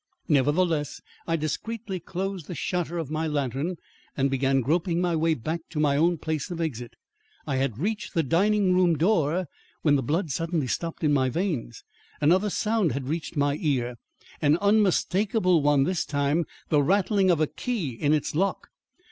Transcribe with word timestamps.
Nevertheless, 0.27 0.99
I 1.27 1.35
discreetly 1.35 1.99
closed 1.99 2.47
the 2.47 2.55
shutter 2.55 2.97
of 2.97 3.11
my 3.11 3.27
lantern 3.27 3.75
and 4.17 4.31
began 4.31 4.61
groping 4.61 4.99
my 4.99 5.15
way 5.15 5.35
back 5.35 5.61
to 5.69 5.79
my 5.79 5.95
own 5.95 6.17
place 6.17 6.49
of 6.49 6.59
exit. 6.59 6.95
I 7.45 7.57
had 7.57 7.77
reached 7.77 8.15
the 8.15 8.23
dining 8.23 8.73
room 8.73 8.97
door, 8.97 9.45
when 9.83 9.97
the 9.97 10.01
blood 10.01 10.31
suddenly 10.31 10.65
stopped 10.65 11.03
in 11.03 11.13
my 11.13 11.29
veins. 11.29 11.83
Another 12.19 12.49
sound 12.49 12.93
had 12.93 13.09
reached 13.09 13.37
my 13.37 13.59
ear; 13.61 13.93
an 14.41 14.57
unmistakable 14.57 15.61
one 15.61 15.83
this 15.83 16.03
time 16.03 16.45
the 16.69 16.81
rattling 16.81 17.29
of 17.29 17.39
a 17.39 17.45
key 17.45 17.91
in 17.91 18.11
its 18.11 18.33
lock. 18.33 18.69